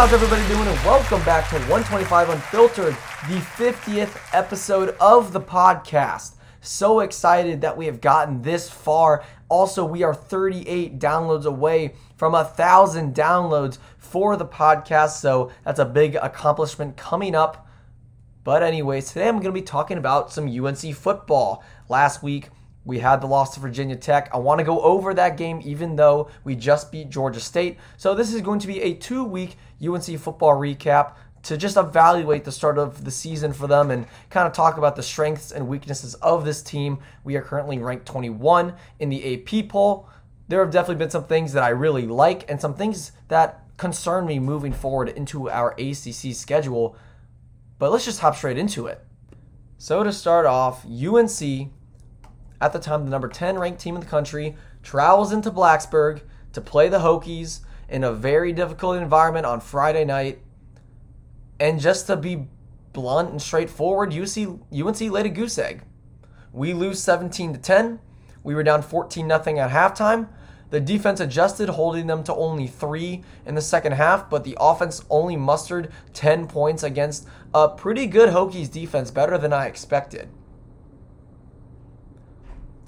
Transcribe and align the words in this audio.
how's 0.00 0.14
everybody 0.14 0.40
doing? 0.48 0.66
And 0.66 0.78
welcome 0.78 1.22
back 1.24 1.50
to 1.50 1.56
125 1.56 2.30
Unfiltered, 2.30 2.94
the 3.28 3.36
50th 3.36 4.16
episode 4.32 4.96
of 4.98 5.34
the 5.34 5.42
podcast. 5.42 6.36
So 6.62 7.00
excited 7.00 7.60
that 7.60 7.76
we 7.76 7.84
have 7.84 8.00
gotten 8.00 8.40
this 8.40 8.70
far. 8.70 9.22
Also, 9.50 9.84
we 9.84 10.02
are 10.02 10.14
38 10.14 10.98
downloads 10.98 11.44
away 11.44 11.92
from 12.16 12.34
a 12.34 12.46
thousand 12.46 13.14
downloads 13.14 13.76
for 13.98 14.38
the 14.38 14.46
podcast, 14.46 15.20
so 15.20 15.50
that's 15.66 15.80
a 15.80 15.84
big 15.84 16.14
accomplishment 16.14 16.96
coming 16.96 17.34
up. 17.34 17.68
But, 18.42 18.62
anyways, 18.62 19.08
today 19.08 19.28
I'm 19.28 19.34
going 19.34 19.52
to 19.54 19.60
be 19.60 19.60
talking 19.60 19.98
about 19.98 20.32
some 20.32 20.48
UNC 20.48 20.94
football. 20.94 21.62
Last 21.90 22.22
week, 22.22 22.48
we 22.84 22.98
had 22.98 23.20
the 23.20 23.26
loss 23.26 23.54
to 23.54 23.60
Virginia 23.60 23.96
Tech. 23.96 24.30
I 24.32 24.38
want 24.38 24.58
to 24.58 24.64
go 24.64 24.80
over 24.80 25.12
that 25.14 25.36
game 25.36 25.60
even 25.64 25.96
though 25.96 26.30
we 26.44 26.56
just 26.56 26.90
beat 26.90 27.10
Georgia 27.10 27.40
State. 27.40 27.78
So, 27.96 28.14
this 28.14 28.32
is 28.32 28.40
going 28.40 28.60
to 28.60 28.66
be 28.66 28.80
a 28.80 28.94
two 28.94 29.24
week 29.24 29.56
UNC 29.86 30.18
football 30.18 30.58
recap 30.58 31.14
to 31.42 31.56
just 31.56 31.76
evaluate 31.76 32.44
the 32.44 32.52
start 32.52 32.78
of 32.78 33.04
the 33.04 33.10
season 33.10 33.52
for 33.52 33.66
them 33.66 33.90
and 33.90 34.06
kind 34.28 34.46
of 34.46 34.52
talk 34.52 34.76
about 34.76 34.96
the 34.96 35.02
strengths 35.02 35.52
and 35.52 35.68
weaknesses 35.68 36.14
of 36.16 36.44
this 36.44 36.62
team. 36.62 36.98
We 37.24 37.36
are 37.36 37.42
currently 37.42 37.78
ranked 37.78 38.06
21 38.06 38.74
in 38.98 39.08
the 39.08 39.34
AP 39.34 39.68
poll. 39.68 40.08
There 40.48 40.60
have 40.60 40.70
definitely 40.70 40.96
been 40.96 41.10
some 41.10 41.24
things 41.24 41.52
that 41.52 41.62
I 41.62 41.70
really 41.70 42.06
like 42.06 42.50
and 42.50 42.60
some 42.60 42.74
things 42.74 43.12
that 43.28 43.64
concern 43.76 44.26
me 44.26 44.38
moving 44.38 44.72
forward 44.72 45.08
into 45.08 45.48
our 45.48 45.72
ACC 45.78 46.34
schedule. 46.34 46.96
But 47.78 47.90
let's 47.92 48.04
just 48.04 48.20
hop 48.20 48.36
straight 48.36 48.58
into 48.58 48.86
it. 48.86 49.02
So, 49.78 50.02
to 50.02 50.12
start 50.12 50.44
off, 50.44 50.84
UNC 50.84 51.70
at 52.60 52.72
the 52.72 52.78
time 52.78 53.04
the 53.04 53.10
number 53.10 53.28
10 53.28 53.58
ranked 53.58 53.80
team 53.80 53.94
in 53.94 54.00
the 54.00 54.06
country, 54.06 54.56
travels 54.82 55.32
into 55.32 55.50
Blacksburg 55.50 56.22
to 56.52 56.60
play 56.60 56.88
the 56.88 56.98
Hokies 56.98 57.60
in 57.88 58.04
a 58.04 58.12
very 58.12 58.52
difficult 58.52 58.96
environment 58.96 59.46
on 59.46 59.60
Friday 59.60 60.04
night. 60.04 60.40
And 61.58 61.80
just 61.80 62.06
to 62.06 62.16
be 62.16 62.48
blunt 62.92 63.30
and 63.30 63.42
straightforward, 63.42 64.12
UC, 64.12 64.60
UNC 64.72 65.00
laid 65.12 65.26
a 65.26 65.30
goose 65.30 65.58
egg. 65.58 65.82
We 66.52 66.72
lose 66.72 67.02
17 67.02 67.54
to 67.54 67.60
10. 67.60 68.00
We 68.42 68.54
were 68.54 68.62
down 68.62 68.82
14 68.82 69.26
0 69.26 69.34
at 69.34 69.70
halftime. 69.70 70.28
The 70.70 70.80
defense 70.80 71.18
adjusted, 71.18 71.68
holding 71.68 72.06
them 72.06 72.22
to 72.24 72.34
only 72.34 72.68
three 72.68 73.24
in 73.44 73.56
the 73.56 73.60
second 73.60 73.92
half, 73.92 74.30
but 74.30 74.44
the 74.44 74.56
offense 74.60 75.04
only 75.10 75.36
mustered 75.36 75.92
10 76.14 76.46
points 76.46 76.84
against 76.84 77.26
a 77.52 77.68
pretty 77.68 78.06
good 78.06 78.30
Hokies 78.30 78.70
defense, 78.70 79.10
better 79.10 79.36
than 79.36 79.52
I 79.52 79.66
expected. 79.66 80.28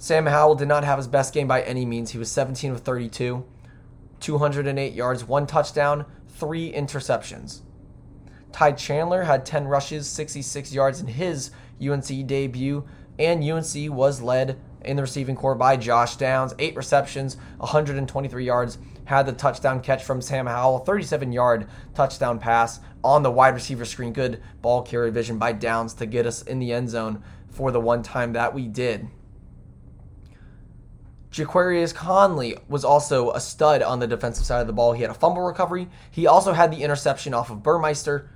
Sam 0.02 0.26
Howell 0.26 0.56
did 0.56 0.66
not 0.66 0.82
have 0.82 0.98
his 0.98 1.06
best 1.06 1.32
game 1.32 1.46
by 1.46 1.62
any 1.62 1.86
means. 1.86 2.10
He 2.10 2.18
was 2.18 2.28
17 2.28 2.72
of 2.72 2.80
32, 2.80 3.44
208 4.18 4.92
yards, 4.94 5.22
one 5.22 5.46
touchdown, 5.46 6.06
three 6.26 6.72
interceptions. 6.72 7.60
Ty 8.50 8.72
Chandler 8.72 9.22
had 9.22 9.46
10 9.46 9.68
rushes, 9.68 10.08
66 10.08 10.74
yards 10.74 11.00
in 11.00 11.06
his 11.06 11.52
UNC 11.80 12.26
debut, 12.26 12.84
and 13.16 13.48
UNC 13.48 13.92
was 13.96 14.20
led 14.20 14.58
in 14.84 14.96
the 14.96 15.02
receiving 15.02 15.36
corps 15.36 15.54
by 15.54 15.76
Josh 15.76 16.16
Downs, 16.16 16.52
eight 16.58 16.74
receptions, 16.74 17.36
123 17.58 18.44
yards, 18.44 18.78
had 19.04 19.26
the 19.26 19.32
touchdown 19.32 19.80
catch 19.80 20.02
from 20.02 20.20
Sam 20.20 20.48
Howell, 20.48 20.80
37 20.80 21.30
yard 21.30 21.68
touchdown 21.94 22.40
pass 22.40 22.80
on 23.04 23.22
the 23.22 23.30
wide 23.30 23.54
receiver 23.54 23.84
screen. 23.84 24.12
Good 24.12 24.42
ball 24.62 24.82
carrier 24.82 25.12
vision 25.12 25.38
by 25.38 25.52
Downs 25.52 25.94
to 25.94 26.06
get 26.06 26.26
us 26.26 26.42
in 26.42 26.58
the 26.58 26.72
end 26.72 26.90
zone 26.90 27.22
for 27.50 27.70
the 27.70 27.78
one 27.78 28.02
time 28.02 28.32
that 28.32 28.52
we 28.52 28.66
did. 28.66 29.08
Ja'Qurious 31.32 31.94
Conley 31.94 32.58
was 32.68 32.84
also 32.84 33.30
a 33.30 33.40
stud 33.40 33.82
on 33.82 34.00
the 34.00 34.06
defensive 34.06 34.44
side 34.44 34.60
of 34.60 34.66
the 34.66 34.72
ball. 34.74 34.92
He 34.92 35.00
had 35.00 35.10
a 35.10 35.14
fumble 35.14 35.40
recovery. 35.42 35.88
He 36.10 36.26
also 36.26 36.52
had 36.52 36.70
the 36.70 36.82
interception 36.82 37.32
off 37.32 37.50
of 37.50 37.62
Burmeister, 37.62 38.28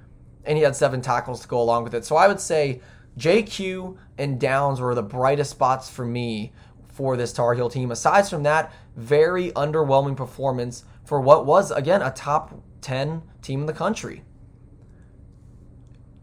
and 0.44 0.56
he 0.56 0.64
had 0.64 0.74
seven 0.74 1.02
tackles 1.02 1.42
to 1.42 1.48
go 1.48 1.60
along 1.60 1.84
with 1.84 1.94
it. 1.94 2.06
So 2.06 2.16
I 2.16 2.26
would 2.26 2.40
say 2.40 2.80
JQ 3.18 3.98
and 4.16 4.40
Downs 4.40 4.80
were 4.80 4.94
the 4.94 5.02
brightest 5.02 5.50
spots 5.50 5.90
for 5.90 6.06
me 6.06 6.52
for 6.94 7.18
this 7.18 7.34
Tar 7.34 7.52
Heel 7.52 7.68
team. 7.68 7.90
Aside 7.90 8.26
from 8.28 8.44
that, 8.44 8.72
very 8.96 9.50
underwhelming 9.50 10.16
performance 10.16 10.84
for 11.04 11.20
what 11.20 11.44
was, 11.44 11.70
again, 11.70 12.00
a 12.00 12.10
top 12.10 12.62
10 12.80 13.22
team 13.42 13.60
in 13.60 13.66
the 13.66 13.74
country. 13.74 14.22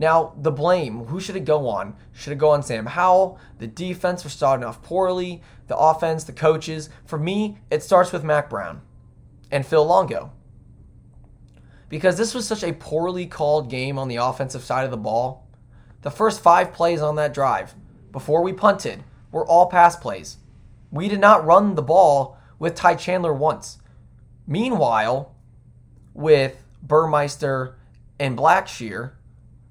Now, 0.04 0.34
the 0.36 0.52
blame, 0.52 1.06
who 1.06 1.22
should 1.22 1.38
it 1.38 1.46
go 1.46 1.70
on? 1.70 1.96
Should 2.12 2.34
it 2.34 2.38
go 2.38 2.50
on 2.50 2.62
Sam 2.62 2.88
Howell? 2.88 3.40
The 3.60 3.68
defense 3.68 4.22
for 4.22 4.28
starting 4.28 4.66
off 4.66 4.82
poorly, 4.84 5.42
the 5.68 5.78
offense, 5.78 6.26
the 6.26 6.34
coaches. 6.34 6.90
For 7.06 7.18
me, 7.18 7.60
it 7.72 7.84
starts 7.84 8.12
with 8.12 8.22
Mack 8.22 8.50
Brown 8.50 8.82
and 9.50 9.66
Phil 9.66 9.86
Longo. 9.86 10.34
Because 11.88 12.18
this 12.18 12.34
was 12.34 12.46
such 12.46 12.66
a 12.66 12.74
poorly 12.74 13.26
called 13.28 13.70
game 13.70 13.98
on 13.98 14.10
the 14.10 14.18
offensive 14.18 14.66
side 14.66 14.84
of 14.84 14.92
the 14.92 14.98
ball. 14.98 15.48
The 16.02 16.12
first 16.12 16.42
five 16.42 16.74
plays 16.74 17.02
on 17.02 17.16
that 17.16 17.34
drive, 17.34 17.74
before 18.12 18.44
we 18.44 18.52
punted, 18.52 19.06
were 19.32 19.48
all 19.48 19.68
pass 19.68 19.96
plays. 19.96 20.36
We 20.92 21.08
did 21.08 21.22
not 21.22 21.46
run 21.46 21.76
the 21.76 21.82
ball 21.82 22.38
with 22.60 22.76
Ty 22.76 22.96
Chandler 22.96 23.32
once. 23.32 23.78
Meanwhile, 24.46 25.34
with 26.14 26.58
Burmeister 26.82 27.78
and 28.20 28.38
Blackshear, 28.38 29.14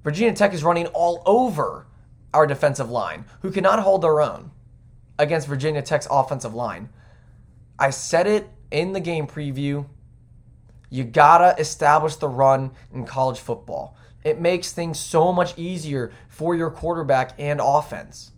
Virginia 0.05 0.35
Tech 0.35 0.53
is 0.53 0.65
running 0.65 0.87
all 0.89 1.23
over 1.27 1.87
our 2.35 2.47
defensive 2.47 2.91
line, 2.91 3.25
who 3.43 3.51
cannot 3.51 3.79
hold 3.81 4.03
their 4.03 4.21
own 4.21 4.51
against 5.19 5.47
Virginia 5.47 5.83
Tech's 5.83 6.09
offensive 6.11 6.55
line. 6.55 6.89
I 7.79 7.91
said 7.91 8.27
it 8.27 8.49
in 8.71 8.93
the 8.93 9.01
game 9.01 9.27
preview. 9.27 9.87
You 10.91 11.05
gotta 11.05 11.55
establish 11.59 12.17
the 12.17 12.29
run 12.29 12.73
in 12.93 13.07
college 13.07 13.39
football. 13.39 13.97
It 14.25 14.41
makes 14.41 14.73
things 14.73 14.99
so 14.99 15.33
much 15.33 15.57
easier 15.59 16.13
for 16.29 16.55
your 16.55 16.71
quarterback 16.71 17.33
and 17.39 17.61
offense. 17.63 18.33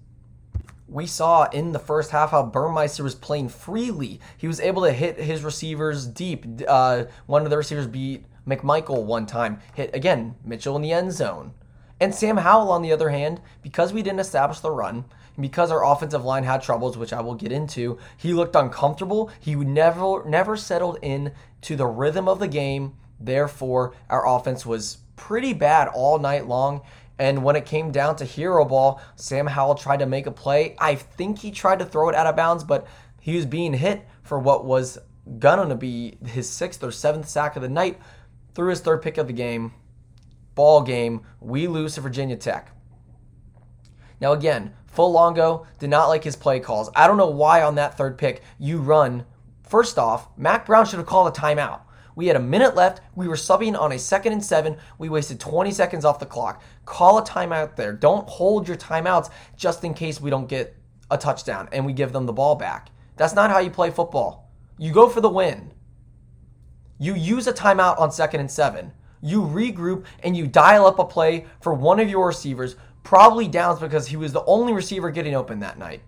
We 0.86 1.06
saw 1.06 1.44
in 1.44 1.72
the 1.72 1.78
first 1.78 2.10
half 2.10 2.30
how 2.30 2.44
Burmeister 2.44 3.02
was 3.02 3.14
playing 3.14 3.48
freely. 3.48 4.20
He 4.36 4.46
was 4.46 4.60
able 4.60 4.82
to 4.82 4.92
hit 4.92 5.18
his 5.18 5.42
receivers 5.42 6.06
deep. 6.06 6.44
Uh, 6.66 7.04
one 7.26 7.42
of 7.42 7.50
the 7.50 7.56
receivers 7.56 7.86
beat 7.86 8.24
McMichael 8.46 9.04
one 9.04 9.26
time 9.26 9.60
hit 9.74 9.94
again 9.94 10.36
Mitchell 10.44 10.76
in 10.76 10.82
the 10.82 10.92
end 10.92 11.12
zone. 11.12 11.54
And 12.00 12.14
Sam 12.14 12.38
Howell, 12.38 12.72
on 12.72 12.82
the 12.82 12.92
other 12.92 13.10
hand, 13.10 13.40
because 13.62 13.92
we 13.92 14.02
didn't 14.02 14.20
establish 14.20 14.60
the 14.60 14.70
run, 14.70 15.04
and 15.36 15.42
because 15.42 15.70
our 15.70 15.84
offensive 15.84 16.24
line 16.24 16.44
had 16.44 16.62
troubles, 16.62 16.98
which 16.98 17.12
I 17.12 17.20
will 17.20 17.34
get 17.34 17.52
into, 17.52 17.98
he 18.16 18.34
looked 18.34 18.56
uncomfortable. 18.56 19.30
He 19.40 19.54
never 19.54 20.24
never 20.26 20.56
settled 20.56 20.98
in 21.02 21.32
to 21.62 21.76
the 21.76 21.86
rhythm 21.86 22.28
of 22.28 22.40
the 22.40 22.48
game. 22.48 22.94
Therefore, 23.20 23.94
our 24.10 24.26
offense 24.26 24.66
was 24.66 24.98
pretty 25.16 25.54
bad 25.54 25.88
all 25.88 26.18
night 26.18 26.46
long. 26.46 26.82
And 27.18 27.44
when 27.44 27.54
it 27.54 27.64
came 27.64 27.92
down 27.92 28.16
to 28.16 28.24
hero 28.24 28.64
ball, 28.64 29.00
Sam 29.14 29.46
Howell 29.46 29.76
tried 29.76 30.00
to 30.00 30.06
make 30.06 30.26
a 30.26 30.32
play. 30.32 30.74
I 30.80 30.96
think 30.96 31.38
he 31.38 31.52
tried 31.52 31.78
to 31.78 31.84
throw 31.84 32.08
it 32.08 32.14
out 32.14 32.26
of 32.26 32.34
bounds, 32.34 32.64
but 32.64 32.86
he 33.20 33.36
was 33.36 33.46
being 33.46 33.72
hit 33.72 34.06
for 34.24 34.38
what 34.38 34.64
was 34.64 34.98
gonna 35.38 35.76
be 35.76 36.18
his 36.26 36.50
sixth 36.50 36.82
or 36.82 36.90
seventh 36.90 37.28
sack 37.28 37.56
of 37.56 37.62
the 37.62 37.68
night 37.68 37.98
threw 38.54 38.70
his 38.70 38.80
third 38.80 39.02
pick 39.02 39.18
of 39.18 39.26
the 39.26 39.32
game. 39.32 39.72
Ball 40.54 40.82
game. 40.82 41.22
We 41.40 41.66
lose 41.66 41.94
to 41.94 42.00
Virginia 42.00 42.36
Tech. 42.36 42.70
Now, 44.20 44.32
again, 44.32 44.72
Phil 44.86 45.10
Longo 45.10 45.66
did 45.78 45.90
not 45.90 46.06
like 46.06 46.24
his 46.24 46.36
play 46.36 46.60
calls. 46.60 46.90
I 46.94 47.06
don't 47.06 47.16
know 47.16 47.30
why 47.30 47.62
on 47.62 47.74
that 47.74 47.96
third 47.98 48.16
pick 48.16 48.42
you 48.58 48.78
run. 48.78 49.26
First 49.62 49.98
off, 49.98 50.28
Mack 50.38 50.66
Brown 50.66 50.86
should 50.86 50.98
have 50.98 51.06
called 51.06 51.28
a 51.28 51.40
timeout. 51.40 51.80
We 52.16 52.28
had 52.28 52.36
a 52.36 52.40
minute 52.40 52.76
left. 52.76 53.00
We 53.16 53.26
were 53.26 53.34
subbing 53.34 53.76
on 53.78 53.90
a 53.90 53.98
second 53.98 54.32
and 54.32 54.44
seven. 54.44 54.76
We 54.98 55.08
wasted 55.08 55.40
20 55.40 55.72
seconds 55.72 56.04
off 56.04 56.20
the 56.20 56.26
clock. 56.26 56.62
Call 56.84 57.18
a 57.18 57.24
timeout 57.24 57.74
there. 57.74 57.92
Don't 57.92 58.28
hold 58.28 58.68
your 58.68 58.76
timeouts 58.76 59.30
just 59.56 59.82
in 59.82 59.94
case 59.94 60.20
we 60.20 60.30
don't 60.30 60.48
get 60.48 60.76
a 61.10 61.18
touchdown 61.18 61.68
and 61.72 61.84
we 61.84 61.92
give 61.92 62.12
them 62.12 62.26
the 62.26 62.32
ball 62.32 62.54
back. 62.54 62.90
That's 63.16 63.34
not 63.34 63.50
how 63.50 63.58
you 63.58 63.70
play 63.70 63.90
football. 63.90 64.48
You 64.78 64.92
go 64.92 65.08
for 65.08 65.20
the 65.20 65.28
win. 65.28 65.72
You 66.98 67.14
use 67.14 67.46
a 67.46 67.52
timeout 67.52 67.98
on 67.98 68.10
second 68.10 68.40
and 68.40 68.50
seven. 68.50 68.92
You 69.20 69.42
regroup 69.42 70.04
and 70.22 70.36
you 70.36 70.46
dial 70.46 70.86
up 70.86 70.98
a 70.98 71.04
play 71.04 71.46
for 71.60 71.72
one 71.74 71.98
of 71.98 72.08
your 72.10 72.26
receivers, 72.26 72.76
probably 73.02 73.48
downs 73.48 73.80
because 73.80 74.08
he 74.08 74.16
was 74.16 74.32
the 74.32 74.44
only 74.44 74.72
receiver 74.72 75.10
getting 75.10 75.34
open 75.34 75.60
that 75.60 75.78
night. 75.78 76.02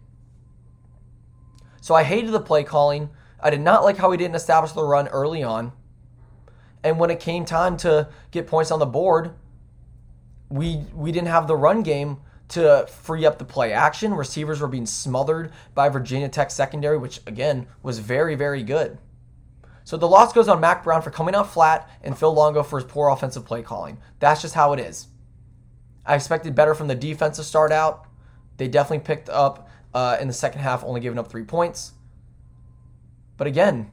So 1.80 1.94
I 1.94 2.02
hated 2.02 2.32
the 2.32 2.40
play 2.40 2.64
calling. 2.64 3.10
I 3.40 3.50
did 3.50 3.60
not 3.60 3.84
like 3.84 3.96
how 3.96 4.10
he 4.10 4.18
didn't 4.18 4.34
establish 4.34 4.72
the 4.72 4.82
run 4.82 5.08
early 5.08 5.42
on. 5.42 5.72
And 6.82 6.98
when 6.98 7.10
it 7.10 7.20
came 7.20 7.44
time 7.44 7.76
to 7.78 8.08
get 8.30 8.46
points 8.46 8.70
on 8.70 8.78
the 8.78 8.86
board, 8.86 9.32
we 10.48 10.84
we 10.94 11.10
didn't 11.10 11.28
have 11.28 11.46
the 11.46 11.56
run 11.56 11.82
game 11.82 12.18
to 12.48 12.86
free 12.86 13.26
up 13.26 13.38
the 13.38 13.44
play 13.44 13.72
action. 13.72 14.14
Receivers 14.14 14.60
were 14.60 14.68
being 14.68 14.86
smothered 14.86 15.52
by 15.74 15.88
Virginia 15.88 16.28
Tech 16.28 16.50
secondary, 16.50 16.98
which 16.98 17.20
again 17.26 17.66
was 17.82 17.98
very, 17.98 18.34
very 18.34 18.62
good. 18.62 18.98
So 19.86 19.96
the 19.96 20.08
loss 20.08 20.32
goes 20.32 20.48
on 20.48 20.60
Mack 20.60 20.82
Brown 20.82 21.00
for 21.00 21.12
coming 21.12 21.36
out 21.36 21.52
flat 21.52 21.88
and 22.02 22.18
Phil 22.18 22.34
Longo 22.34 22.64
for 22.64 22.80
his 22.80 22.90
poor 22.90 23.08
offensive 23.08 23.44
play 23.44 23.62
calling. 23.62 23.98
That's 24.18 24.42
just 24.42 24.56
how 24.56 24.72
it 24.72 24.80
is. 24.80 25.06
I 26.04 26.16
expected 26.16 26.56
better 26.56 26.74
from 26.74 26.88
the 26.88 26.96
defense 26.96 27.36
to 27.36 27.44
start 27.44 27.70
out. 27.70 28.08
They 28.56 28.66
definitely 28.66 29.06
picked 29.06 29.28
up 29.28 29.70
uh, 29.94 30.16
in 30.20 30.26
the 30.26 30.34
second 30.34 30.62
half, 30.62 30.82
only 30.82 31.00
giving 31.00 31.20
up 31.20 31.28
three 31.28 31.44
points. 31.44 31.92
But 33.36 33.46
again, 33.46 33.92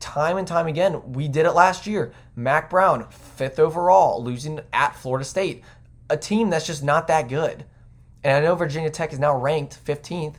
time 0.00 0.38
and 0.38 0.48
time 0.48 0.66
again, 0.66 1.12
we 1.12 1.28
did 1.28 1.46
it 1.46 1.52
last 1.52 1.86
year. 1.86 2.12
Mack 2.34 2.68
Brown, 2.68 3.08
fifth 3.08 3.60
overall, 3.60 4.20
losing 4.20 4.58
at 4.72 4.96
Florida 4.96 5.24
State, 5.24 5.62
a 6.10 6.16
team 6.16 6.50
that's 6.50 6.66
just 6.66 6.82
not 6.82 7.06
that 7.06 7.28
good. 7.28 7.64
And 8.24 8.36
I 8.36 8.40
know 8.40 8.56
Virginia 8.56 8.90
Tech 8.90 9.12
is 9.12 9.20
now 9.20 9.36
ranked 9.38 9.78
15th, 9.84 10.34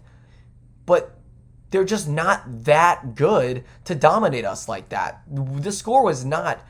but 0.86 1.17
they're 1.70 1.84
just 1.84 2.08
not 2.08 2.64
that 2.66 3.16
good 3.16 3.64
to 3.86 3.96
dominate 3.96 4.46
us 4.46 4.70
like 4.70 4.90
that. 4.90 5.22
The 5.30 5.72
score 5.72 6.04
was 6.04 6.24
not 6.24 6.66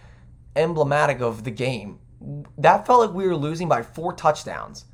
emblematic 0.55 1.21
of 1.21 1.43
the 1.43 1.51
game. 1.51 1.99
That 2.57 2.87
felt 2.87 3.01
like 3.01 3.13
we 3.15 3.27
were 3.27 3.35
losing 3.35 3.69
by 3.69 3.83
four 3.83 4.13
touchdowns. 4.13 4.85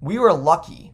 We 0.00 0.18
were 0.18 0.32
lucky 0.32 0.92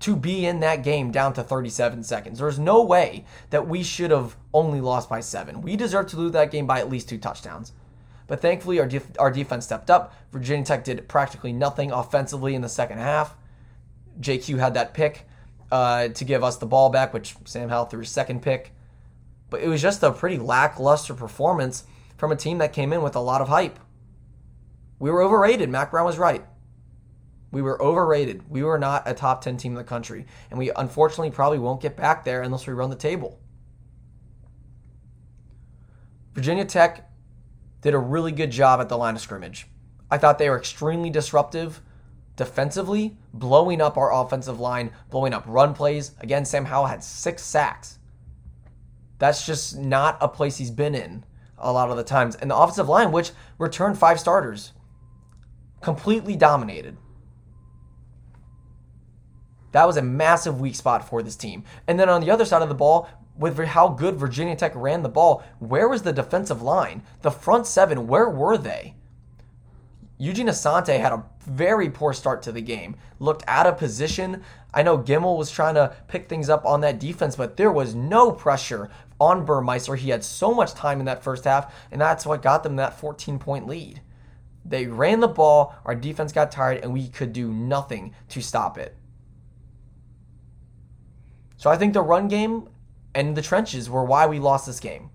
to 0.00 0.16
be 0.16 0.46
in 0.46 0.60
that 0.60 0.82
game 0.82 1.10
down 1.10 1.34
to 1.34 1.42
37 1.42 2.02
seconds. 2.02 2.38
There's 2.38 2.58
no 2.58 2.82
way 2.82 3.26
that 3.50 3.68
we 3.68 3.82
should 3.82 4.10
have 4.10 4.36
only 4.54 4.80
lost 4.80 5.10
by 5.10 5.20
seven. 5.20 5.60
We 5.60 5.76
deserve 5.76 6.06
to 6.08 6.16
lose 6.16 6.32
that 6.32 6.50
game 6.50 6.66
by 6.66 6.80
at 6.80 6.88
least 6.88 7.08
two 7.08 7.18
touchdowns. 7.18 7.72
But 8.26 8.40
thankfully, 8.40 8.78
our, 8.80 8.86
def- 8.86 9.18
our 9.18 9.30
defense 9.30 9.66
stepped 9.66 9.90
up. 9.90 10.14
Virginia 10.32 10.64
Tech 10.64 10.84
did 10.84 11.06
practically 11.06 11.52
nothing 11.52 11.90
offensively 11.90 12.54
in 12.54 12.62
the 12.62 12.68
second 12.68 12.98
half. 12.98 13.36
JQ 14.20 14.58
had 14.58 14.74
that 14.74 14.94
pick 14.94 15.26
uh, 15.70 16.08
to 16.08 16.24
give 16.24 16.42
us 16.42 16.56
the 16.56 16.66
ball 16.66 16.90
back, 16.90 17.12
which 17.12 17.34
Sam 17.44 17.68
Howell 17.68 17.86
threw 17.86 18.00
his 18.00 18.10
second 18.10 18.42
pick. 18.42 18.72
But 19.48 19.62
it 19.62 19.68
was 19.68 19.82
just 19.82 20.02
a 20.02 20.12
pretty 20.12 20.38
lackluster 20.38 21.14
performance 21.14 21.84
from 22.16 22.32
a 22.32 22.36
team 22.36 22.58
that 22.58 22.72
came 22.72 22.92
in 22.92 23.02
with 23.02 23.16
a 23.16 23.20
lot 23.20 23.40
of 23.40 23.48
hype. 23.48 23.78
We 24.98 25.10
were 25.10 25.22
overrated. 25.22 25.68
Mack 25.68 25.90
Brown 25.90 26.04
was 26.04 26.18
right. 26.18 26.44
We 27.50 27.62
were 27.62 27.82
overrated. 27.82 28.48
We 28.48 28.62
were 28.62 28.78
not 28.78 29.02
a 29.06 29.14
top 29.14 29.42
10 29.42 29.56
team 29.56 29.72
in 29.72 29.78
the 29.78 29.84
country. 29.84 30.26
And 30.50 30.58
we 30.58 30.70
unfortunately 30.76 31.30
probably 31.30 31.58
won't 31.58 31.80
get 31.80 31.96
back 31.96 32.24
there 32.24 32.42
unless 32.42 32.66
we 32.66 32.74
run 32.74 32.90
the 32.90 32.96
table. 32.96 33.40
Virginia 36.34 36.64
Tech 36.64 37.10
did 37.80 37.94
a 37.94 37.98
really 37.98 38.30
good 38.30 38.50
job 38.50 38.80
at 38.80 38.88
the 38.88 38.96
line 38.96 39.16
of 39.16 39.20
scrimmage. 39.20 39.66
I 40.10 40.18
thought 40.18 40.38
they 40.38 40.50
were 40.50 40.58
extremely 40.58 41.10
disruptive 41.10 41.80
defensively, 42.40 43.18
blowing 43.34 43.82
up 43.82 43.98
our 43.98 44.14
offensive 44.14 44.58
line, 44.58 44.90
blowing 45.10 45.34
up 45.34 45.44
run 45.46 45.74
plays. 45.74 46.12
Again, 46.20 46.46
Sam 46.46 46.64
Howell 46.64 46.86
had 46.86 47.04
six 47.04 47.42
sacks. 47.42 47.98
That's 49.18 49.44
just 49.44 49.76
not 49.76 50.16
a 50.22 50.26
place 50.26 50.56
he's 50.56 50.70
been 50.70 50.94
in 50.94 51.22
a 51.58 51.70
lot 51.70 51.90
of 51.90 51.98
the 51.98 52.02
times. 52.02 52.36
And 52.36 52.50
the 52.50 52.56
offensive 52.56 52.88
line, 52.88 53.12
which 53.12 53.32
returned 53.58 53.98
five 53.98 54.18
starters, 54.18 54.72
completely 55.82 56.34
dominated. 56.34 56.96
That 59.72 59.86
was 59.86 59.98
a 59.98 60.02
massive 60.02 60.62
weak 60.62 60.76
spot 60.76 61.06
for 61.06 61.22
this 61.22 61.36
team. 61.36 61.64
And 61.86 62.00
then 62.00 62.08
on 62.08 62.22
the 62.22 62.30
other 62.30 62.46
side 62.46 62.62
of 62.62 62.70
the 62.70 62.74
ball, 62.74 63.06
with 63.36 63.58
how 63.58 63.88
good 63.90 64.16
Virginia 64.16 64.56
Tech 64.56 64.72
ran 64.74 65.02
the 65.02 65.10
ball, 65.10 65.44
where 65.58 65.90
was 65.90 66.04
the 66.04 66.12
defensive 66.14 66.62
line? 66.62 67.02
The 67.20 67.30
front 67.30 67.66
seven, 67.66 68.06
where 68.06 68.30
were 68.30 68.56
they? 68.56 68.94
Eugene 70.20 70.48
Asante 70.48 71.00
had 71.00 71.14
a 71.14 71.24
very 71.46 71.88
poor 71.88 72.12
start 72.12 72.42
to 72.42 72.52
the 72.52 72.60
game. 72.60 72.94
Looked 73.20 73.42
out 73.48 73.66
of 73.66 73.78
position. 73.78 74.44
I 74.74 74.82
know 74.82 74.98
Gemmel 74.98 75.38
was 75.38 75.50
trying 75.50 75.76
to 75.76 75.96
pick 76.08 76.28
things 76.28 76.50
up 76.50 76.66
on 76.66 76.82
that 76.82 77.00
defense, 77.00 77.36
but 77.36 77.56
there 77.56 77.72
was 77.72 77.94
no 77.94 78.30
pressure 78.30 78.90
on 79.18 79.46
Burmeister. 79.46 79.96
He 79.96 80.10
had 80.10 80.22
so 80.22 80.52
much 80.52 80.74
time 80.74 81.00
in 81.00 81.06
that 81.06 81.24
first 81.24 81.44
half, 81.44 81.74
and 81.90 81.98
that's 81.98 82.26
what 82.26 82.42
got 82.42 82.62
them 82.62 82.76
that 82.76 83.00
14 83.00 83.38
point 83.38 83.66
lead. 83.66 84.02
They 84.62 84.84
ran 84.84 85.20
the 85.20 85.28
ball, 85.28 85.74
our 85.86 85.94
defense 85.94 86.32
got 86.32 86.52
tired, 86.52 86.82
and 86.82 86.92
we 86.92 87.08
could 87.08 87.32
do 87.32 87.50
nothing 87.50 88.14
to 88.28 88.42
stop 88.42 88.76
it. 88.76 88.94
So 91.56 91.70
I 91.70 91.78
think 91.78 91.94
the 91.94 92.02
run 92.02 92.28
game 92.28 92.68
and 93.14 93.34
the 93.34 93.42
trenches 93.42 93.88
were 93.88 94.04
why 94.04 94.26
we 94.26 94.38
lost 94.38 94.66
this 94.66 94.80
game. 94.80 95.08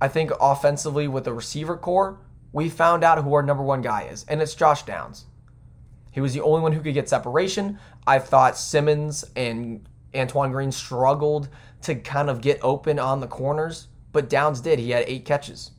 I 0.00 0.08
think 0.08 0.30
offensively 0.40 1.08
with 1.08 1.24
the 1.24 1.32
receiver 1.32 1.76
core, 1.76 2.18
we 2.52 2.68
found 2.68 3.04
out 3.04 3.22
who 3.22 3.34
our 3.34 3.42
number 3.42 3.62
one 3.62 3.82
guy 3.82 4.04
is, 4.04 4.24
and 4.24 4.40
it's 4.40 4.54
Josh 4.54 4.82
Downs. 4.82 5.26
He 6.10 6.20
was 6.20 6.34
the 6.34 6.40
only 6.40 6.60
one 6.62 6.72
who 6.72 6.80
could 6.80 6.94
get 6.94 7.08
separation. 7.08 7.78
I 8.06 8.18
thought 8.18 8.56
Simmons 8.56 9.24
and 9.36 9.86
Antoine 10.14 10.50
Green 10.50 10.72
struggled 10.72 11.48
to 11.82 11.94
kind 11.94 12.28
of 12.28 12.40
get 12.40 12.58
open 12.62 12.98
on 12.98 13.20
the 13.20 13.28
corners, 13.28 13.88
but 14.12 14.28
Downs 14.28 14.60
did. 14.60 14.78
He 14.78 14.90
had 14.90 15.04
eight 15.06 15.24
catches. 15.24 15.70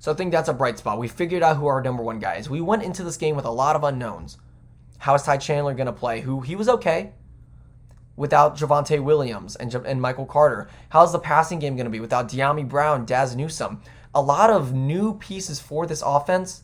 So 0.00 0.12
I 0.12 0.14
think 0.14 0.32
that's 0.32 0.48
a 0.48 0.52
bright 0.52 0.78
spot. 0.78 0.98
We 0.98 1.08
figured 1.08 1.42
out 1.42 1.56
who 1.56 1.66
our 1.66 1.80
number 1.80 2.02
one 2.02 2.18
guy 2.18 2.34
is. 2.34 2.50
We 2.50 2.60
went 2.60 2.82
into 2.82 3.04
this 3.04 3.16
game 3.16 3.36
with 3.36 3.44
a 3.44 3.50
lot 3.50 3.76
of 3.76 3.84
unknowns. 3.84 4.36
How 4.98 5.14
is 5.14 5.22
Ty 5.22 5.38
Chandler 5.38 5.74
going 5.74 5.86
to 5.86 5.92
play? 5.92 6.20
Who 6.20 6.40
he 6.40 6.56
was 6.56 6.68
okay 6.68 7.12
without 8.16 8.56
Javonte 8.56 9.02
Williams 9.02 9.56
and, 9.56 9.74
and 9.74 10.00
Michael 10.00 10.26
Carter. 10.26 10.68
How's 10.90 11.12
the 11.12 11.18
passing 11.18 11.58
game 11.58 11.76
going 11.76 11.86
to 11.86 11.90
be 11.90 12.00
without 12.00 12.28
Dyami 12.28 12.68
Brown, 12.68 13.04
Dazz 13.04 13.34
Newsome? 13.34 13.80
A 14.14 14.20
lot 14.20 14.50
of 14.50 14.74
new 14.74 15.14
pieces 15.14 15.60
for 15.60 15.86
this 15.86 16.02
offense, 16.04 16.62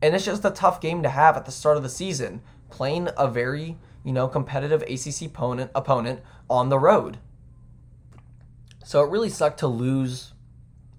and 0.00 0.14
it's 0.14 0.24
just 0.24 0.44
a 0.44 0.50
tough 0.50 0.80
game 0.80 1.02
to 1.02 1.08
have 1.08 1.36
at 1.36 1.44
the 1.44 1.52
start 1.52 1.76
of 1.76 1.82
the 1.82 1.88
season, 1.88 2.40
playing 2.70 3.08
a 3.16 3.28
very 3.28 3.76
you 4.04 4.12
know 4.12 4.28
competitive 4.28 4.82
ACC 4.82 5.28
opponent 5.28 5.70
opponent 5.74 6.20
on 6.48 6.70
the 6.70 6.78
road. 6.78 7.18
So 8.84 9.02
it 9.04 9.10
really 9.10 9.28
sucked 9.28 9.58
to 9.60 9.66
lose 9.66 10.32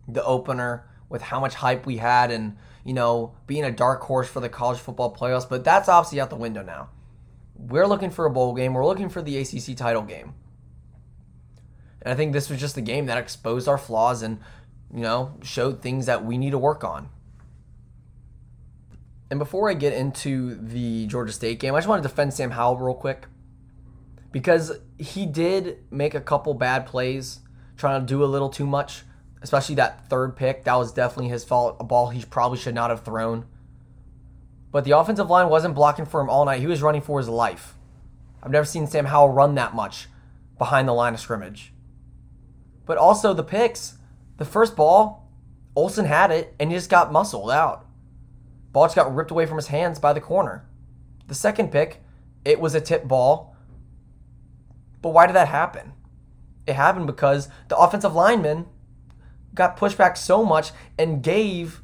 the 0.08 0.24
opener 0.24 0.88
with 1.08 1.24
how 1.24 1.40
much 1.40 1.56
hype 1.56 1.88
we 1.88 1.98
had 1.98 2.30
and 2.30 2.56
you 2.84 2.94
know, 2.94 3.36
being 3.46 3.64
a 3.64 3.72
dark 3.72 4.02
horse 4.02 4.28
for 4.28 4.40
the 4.40 4.50
college 4.50 4.80
football 4.80 5.14
playoffs, 5.14 5.48
but 5.48 5.64
that's 5.64 5.90
obviously 5.90 6.20
out 6.20 6.30
the 6.30 6.36
window 6.36 6.64
now. 6.64 6.90
We're 7.60 7.88
looking 7.88 8.10
for 8.10 8.26
a 8.26 8.30
bowl 8.30 8.54
game. 8.54 8.74
We're 8.74 8.86
looking 8.86 9.10
for 9.10 9.22
the 9.22 9.38
ACC 9.38 9.76
title 9.76 10.02
game. 10.02 10.34
And 12.02 12.14
I 12.14 12.16
think 12.16 12.34
this 12.34 12.50
was 12.50 12.60
just 12.60 12.78
a 12.78 12.82
game 12.82 13.08
that 13.08 13.18
exposed 13.18 13.68
our 13.68 13.78
flaws 13.78 14.22
and, 14.22 14.40
you 14.94 15.02
know, 15.02 15.38
showed 15.44 15.82
things 15.82 16.06
that 16.06 16.24
we 16.24 16.38
need 16.38 16.52
to 16.52 16.58
work 16.58 16.84
on. 16.84 17.10
And 19.30 19.38
before 19.38 19.70
I 19.70 19.74
get 19.74 19.94
into 19.94 20.56
the 20.56 21.06
Georgia 21.08 21.34
State 21.34 21.60
game, 21.60 21.76
I 21.76 21.80
just 21.80 21.88
want 21.88 22.02
to 22.02 22.10
defend 22.10 22.34
Sam 22.34 22.52
Howell 22.52 22.78
real 22.78 22.96
quick. 22.96 23.28
Because 24.32 24.80
he 24.98 25.26
did 25.26 25.80
make 25.92 26.16
a 26.16 26.22
couple 26.22 26.54
bad 26.54 26.86
plays, 26.86 27.40
trying 27.78 28.02
to 28.02 28.08
do 28.08 28.24
a 28.24 28.26
little 28.26 28.50
too 28.50 28.66
much 28.66 29.04
especially 29.42 29.76
that 29.76 30.08
third 30.10 30.36
pick. 30.36 30.64
That 30.64 30.76
was 30.76 30.92
definitely 30.92 31.30
his 31.30 31.44
fault. 31.44 31.78
A 31.80 31.84
ball 31.84 32.10
he 32.10 32.24
probably 32.26 32.58
should 32.58 32.76
not 32.76 32.90
have 32.90 33.04
thrown. 33.04 33.46
But 34.72 34.84
the 34.84 34.92
offensive 34.92 35.30
line 35.30 35.50
wasn't 35.50 35.76
blocking 35.76 36.06
for 36.06 36.22
him 36.22 36.30
all 36.30 36.46
night. 36.46 36.60
He 36.60 36.68
was 36.68 36.82
running 36.82 37.02
for 37.02 37.20
his 37.20 37.30
life. 37.30 37.76
I've 38.42 38.52
never 38.52 38.66
seen 38.66 38.88
Sam 38.88 39.06
Howell 39.06 39.30
run 39.30 39.56
that 39.56 39.76
much 39.76 40.08
behind 40.58 40.88
the 40.88 40.94
line 40.94 41.14
of 41.14 41.20
scrimmage. 41.20 41.74
But 42.86 42.98
also 42.98 43.34
the 43.34 43.44
picks. 43.44 43.98
The 44.38 44.46
first 44.46 44.76
ball, 44.76 45.28
Olsen 45.76 46.06
had 46.06 46.32
it 46.32 46.56
and 46.60 46.72
he 46.72 46.78
just 46.78 46.90
got 46.90 47.12
muscled 47.12 47.52
out. 47.52 47.86
Ball 48.72 48.86
just 48.86 48.96
got 48.96 49.14
ripped 49.14 49.32
away 49.32 49.46
from 49.46 49.58
his 49.58 49.68
hands 49.68 50.00
by 50.00 50.14
the 50.14 50.22
corner. 50.22 50.68
The 51.28 51.36
second 51.36 51.72
pick, 51.72 52.02
it 52.46 52.60
was 52.60 52.76
a 52.76 52.82
tip 52.82 53.08
ball. 53.08 53.56
But 55.02 55.10
why 55.10 55.26
did 55.26 55.36
that 55.36 55.48
happen? 55.48 55.94
It 56.68 56.74
happened 56.74 57.08
because 57.08 57.50
the 57.68 57.78
offensive 57.78 58.14
lineman 58.14 58.68
got 59.56 59.78
pushed 59.78 59.98
back 59.98 60.16
so 60.18 60.46
much 60.46 60.72
and 60.98 61.24
gave 61.24 61.82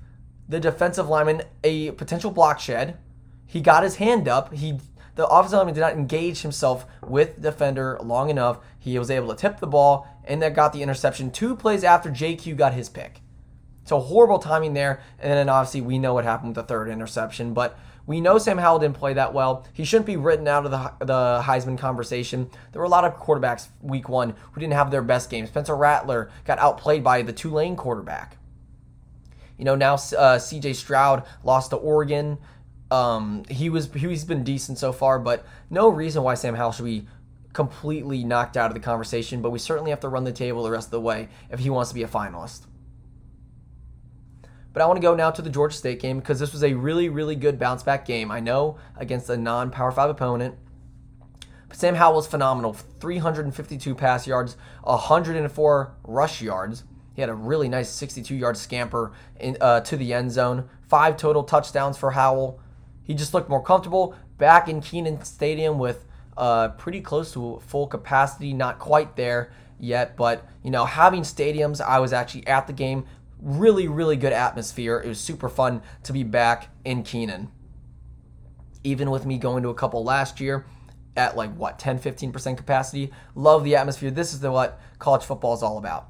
the 0.48 0.60
defensive 0.60 1.10
lineman 1.10 1.44
a 1.64 1.92
potential 1.92 2.32
block 2.32 2.60
shed. 2.60 2.98
He 3.46 3.62
got 3.62 3.84
his 3.84 3.96
hand 3.96 4.28
up. 4.28 4.54
He 4.54 4.80
the 5.16 5.28
offensive 5.28 5.58
lineman 5.58 5.76
did 5.76 5.82
not 5.82 5.94
engage 5.94 6.42
himself 6.42 6.86
with 7.08 7.42
defender 7.42 7.98
long 8.04 8.30
enough. 8.30 8.60
He 8.78 9.00
was 9.00 9.10
able 9.10 9.30
to 9.30 9.36
tip 9.36 9.60
the 9.60 9.68
ball 9.68 10.08
and 10.26 10.42
that 10.42 10.54
got 10.54 10.74
the 10.74 10.82
interception 10.82 11.32
two 11.32 11.56
plays 11.56 11.84
after 11.84 12.10
JQ 12.10 12.58
got 12.58 12.74
his 12.74 12.90
pick. 12.90 13.22
So 13.86 14.00
horrible 14.00 14.40
timing 14.40 14.74
there. 14.74 15.02
And 15.20 15.34
then 15.34 15.48
obviously 15.48 15.82
we 15.82 16.00
know 16.00 16.14
what 16.14 16.26
happened 16.26 16.50
with 16.50 16.56
the 16.56 16.64
third 16.64 16.90
interception. 16.90 17.54
But 17.54 17.78
we 18.08 18.20
know 18.20 18.38
Sam 18.38 18.58
Howell 18.58 18.80
didn't 18.80 18.98
play 18.98 19.14
that 19.14 19.34
well. 19.34 19.66
He 19.74 19.86
shouldn't 19.86 20.06
be 20.06 20.18
written 20.18 20.48
out 20.48 20.66
of 20.66 20.72
the, 20.72 21.06
the 21.06 21.42
Heisman 21.44 21.78
conversation. 21.78 22.50
There 22.72 22.80
were 22.80 22.86
a 22.86 22.90
lot 22.90 23.06
of 23.06 23.18
quarterbacks 23.18 23.68
week 23.82 24.10
one 24.10 24.36
who 24.52 24.60
didn't 24.60 24.74
have 24.74 24.92
their 24.92 25.02
best 25.02 25.30
game. 25.30 25.48
Spencer 25.48 25.76
Rattler 25.76 26.30
got 26.46 26.60
outplayed 26.60 27.04
by 27.04 27.22
the 27.22 27.34
Tulane 27.34 27.76
quarterback. 27.76 28.38
You 29.58 29.66
know, 29.66 29.76
now 29.76 29.94
uh, 29.94 30.38
CJ 30.38 30.76
Stroud 30.76 31.24
lost 31.44 31.70
to 31.72 31.78
Oregon. 31.78 32.38
Um, 32.92 33.44
he 33.50 33.70
was 33.70 33.92
he's 33.94 34.26
been 34.26 34.44
decent 34.44 34.78
so 34.78 34.92
far, 34.92 35.18
but 35.20 35.46
no 35.70 35.90
reason 35.90 36.24
why 36.24 36.36
Sam 36.36 36.56
Howell 36.56 36.74
should 36.74 36.86
be 36.86 37.08
completely 37.54 38.24
knocked 38.24 38.58
out 38.58 38.70
of 38.70 38.74
the 38.74 38.82
conversation. 38.82 39.42
But 39.42 39.52
we 39.52 39.60
certainly 39.60 39.92
have 39.92 40.02
to 40.02 40.10
run 40.10 40.24
the 40.24 40.32
table 40.32 40.64
the 40.64 40.72
rest 40.72 40.88
of 40.88 40.92
the 40.92 41.02
way 41.02 41.30
if 41.50 41.60
he 41.60 41.70
wants 41.70 41.90
to 41.90 41.96
be 41.96 42.04
a 42.04 42.08
finalist. 42.08 42.66
But 44.76 44.82
I 44.82 44.88
want 44.88 44.98
to 44.98 45.02
go 45.02 45.16
now 45.16 45.32
to 45.32 45.42
the 45.42 45.50
Georgia 45.50 45.78
State 45.78 46.02
game 46.02 46.20
because 46.20 46.38
this 46.38 46.52
was 46.52 46.62
a 46.62 46.74
really, 46.74 47.08
really 47.08 47.38
good 47.38 47.58
bounce 47.58 47.82
back 47.82 48.06
game. 48.06 48.30
I 48.30 48.42
know 48.42 48.78
against 48.98 49.30
a 49.30 49.38
non 49.38 49.72
Power 49.72 49.90
5 49.90 50.10
opponent. 50.10 50.56
But 51.70 51.78
Sam 51.78 51.96
Howell 51.96 52.18
was 52.18 52.28
phenomenal 52.28 52.74
352 52.74 53.96
pass 53.96 54.28
yards, 54.28 54.58
104 54.84 55.96
rush 56.04 56.42
yards. 56.42 56.84
He 57.16 57.22
had 57.22 57.30
a 57.30 57.34
really 57.34 57.70
nice 57.70 57.90
62 57.90 58.36
yard 58.36 58.58
scamper 58.58 59.14
in, 59.40 59.58
uh, 59.62 59.82
to 59.82 59.98
the 59.98 60.14
end 60.14 60.32
zone. 60.32 60.70
Five 60.88 61.18
total 61.18 61.44
touchdowns 61.44 61.98
for 61.98 62.12
Howell. 62.12 62.60
He 63.04 63.14
just 63.14 63.34
looked 63.34 63.50
more 63.50 63.64
comfortable 63.64 64.16
back 64.38 64.68
in 64.68 64.82
Kenan 64.82 65.24
Stadium 65.24 65.80
with 65.80 66.06
uh, 66.38 66.70
pretty 66.70 67.02
close 67.02 67.32
to 67.34 67.62
full 67.66 67.88
capacity, 67.88 68.54
not 68.54 68.80
quite 68.80 69.16
there 69.16 69.52
yet, 69.80 70.18
but 70.18 70.46
you 70.64 70.72
know, 70.72 70.86
having 70.86 71.22
stadiums, 71.22 71.80
I 71.80 72.00
was 72.00 72.12
actually 72.12 72.46
at 72.48 72.68
the 72.68 72.74
game. 72.74 73.06
Really, 73.42 73.88
really 73.88 74.18
good 74.18 74.34
atmosphere. 74.34 75.00
It 75.00 75.08
was 75.08 75.20
super 75.20 75.50
fun 75.50 75.82
to 76.04 76.14
be 76.14 76.24
back 76.24 76.70
in 76.84 77.04
Kenan. 77.04 77.52
Even 78.84 79.10
with 79.10 79.26
me 79.26 79.38
going 79.38 79.64
to 79.64 79.70
a 79.70 79.74
couple 79.74 80.04
last 80.04 80.40
year 80.40 80.66
at 81.16 81.38
like 81.38 81.56
what 81.56 81.80
10 81.80 82.00
15% 82.00 82.58
capacity, 82.58 83.12
love 83.36 83.64
the 83.64 83.76
atmosphere. 83.76 84.12
This 84.12 84.34
is 84.34 84.42
the, 84.42 84.52
what 84.52 84.80
college 85.00 85.24
football 85.24 85.54
is 85.54 85.64
all 85.64 85.78
about. 85.78 86.10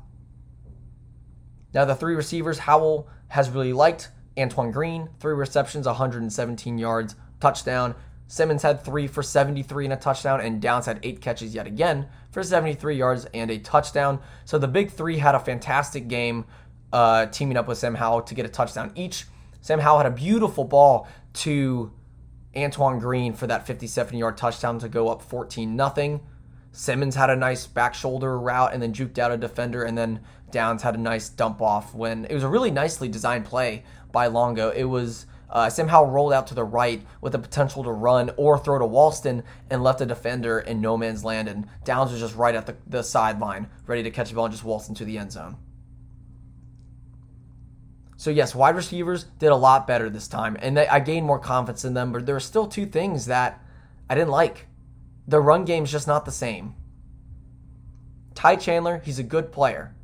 Now, 1.76 1.84
the 1.84 1.94
three 1.94 2.16
receivers, 2.16 2.60
Howell 2.60 3.10
has 3.28 3.50
really 3.50 3.74
liked 3.74 4.10
Antoine 4.40 4.72
Green, 4.72 5.10
three 5.20 5.34
receptions, 5.34 5.86
117 5.86 6.78
yards, 6.78 7.16
touchdown. 7.42 7.96
Simmons 8.28 8.64
had 8.64 8.82
three 8.82 9.08
for 9.08 9.22
73 9.22 9.84
and 9.84 9.94
a 9.94 9.98
touchdown, 9.98 10.40
and 10.40 10.62
Downs 10.62 10.86
had 10.86 11.02
eight 11.04 11.20
catches 11.20 11.54
yet 11.54 11.68
again 11.68 12.08
for 12.32 12.42
73 12.42 12.96
yards 12.96 13.26
and 13.34 13.52
a 13.52 13.60
touchdown. 13.60 14.22
So 14.46 14.58
the 14.58 14.70
big 14.70 14.90
three 14.90 15.18
had 15.18 15.36
a 15.36 15.40
fantastic 15.40 16.08
game, 16.08 16.46
uh, 16.94 17.26
teaming 17.26 17.58
up 17.58 17.68
with 17.68 17.78
Sam 17.78 17.96
Howell 17.96 18.22
to 18.22 18.34
get 18.34 18.46
a 18.46 18.50
touchdown 18.50 18.94
each. 18.96 19.26
Sam 19.60 19.80
Howell 19.80 19.98
had 19.98 20.08
a 20.08 20.12
beautiful 20.12 20.64
ball 20.64 21.10
to 21.34 21.92
Antoine 22.56 23.00
Green 23.00 23.34
for 23.34 23.48
that 23.48 23.68
57 23.68 24.18
yard 24.18 24.38
touchdown 24.38 24.80
to 24.80 24.88
go 24.88 25.10
up 25.10 25.22
14 25.22 25.78
0. 25.78 26.22
Simmons 26.76 27.16
had 27.16 27.30
a 27.30 27.36
nice 27.38 27.66
back 27.66 27.94
shoulder 27.94 28.38
route 28.38 28.74
and 28.74 28.84
then 28.84 28.94
juked 28.94 29.18
out 29.18 29.32
a 29.32 29.38
defender, 29.38 29.84
and 29.84 29.98
then 29.98 30.20
Downs 30.52 30.84
had 30.84 30.96
a 30.96 31.00
nice 31.00 31.30
dump 31.30 31.62
off 31.62 31.96
when 31.96 32.26
it 32.26 32.34
was 32.34 32.44
a 32.44 32.50
really 32.50 32.70
nicely 32.70 33.08
designed 33.08 33.46
play 33.46 33.84
by 34.12 34.28
Longo. 34.28 34.72
It 34.72 34.84
was 34.84 35.26
uh, 35.50 35.70
somehow 35.70 36.04
rolled 36.04 36.34
out 36.34 36.48
to 36.48 36.54
the 36.54 36.66
right 36.66 37.02
with 37.22 37.32
the 37.32 37.40
potential 37.40 37.82
to 37.86 37.92
run 37.92 38.32
or 38.36 38.60
throw 38.60 38.78
to 38.78 38.86
Walston 38.86 39.44
and 39.70 39.84
left 39.84 40.02
a 40.02 40.06
defender 40.06 40.60
in 40.60 40.82
no 40.82 40.98
man's 40.98 41.24
land. 41.24 41.48
And 41.48 41.66
Downs 41.86 42.12
was 42.12 42.20
just 42.20 42.36
right 42.36 42.56
at 42.56 42.66
the, 42.66 42.76
the 42.88 43.04
sideline, 43.04 43.68
ready 43.88 44.04
to 44.04 44.12
catch 44.12 44.30
the 44.30 44.36
ball 44.36 44.46
and 44.46 44.54
just 44.54 44.66
waltz 44.66 44.90
into 44.90 45.06
the 45.06 45.18
end 45.18 45.32
zone. 45.32 45.56
So 48.18 48.32
yes, 48.32 48.54
wide 48.54 48.76
receivers 48.76 49.24
did 49.40 49.50
a 49.50 49.56
lot 49.56 49.88
better 49.88 50.10
this 50.10 50.28
time, 50.28 50.58
and 50.60 50.76
they, 50.76 50.88
I 50.90 51.00
gained 51.00 51.26
more 51.26 51.40
confidence 51.40 51.86
in 51.86 51.94
them. 51.94 52.12
But 52.12 52.26
there 52.26 52.36
are 52.36 52.42
still 52.42 52.68
two 52.68 52.86
things 52.86 53.28
that 53.28 53.64
I 54.10 54.16
didn't 54.16 54.32
like. 54.32 54.68
The 55.28 55.40
run 55.40 55.66
game's 55.66 55.92
just 55.92 56.08
not 56.08 56.26
the 56.26 56.32
same. 56.32 56.76
Ty 58.36 58.58
Chandler, 58.58 59.02
he's 59.04 59.20
a 59.20 59.24
good 59.24 59.52
player. 59.52 59.96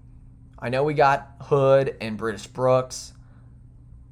I 0.57 0.69
know 0.69 0.83
we 0.83 0.93
got 0.93 1.35
Hood 1.41 1.95
and 2.01 2.17
British 2.17 2.47
Brooks, 2.47 3.13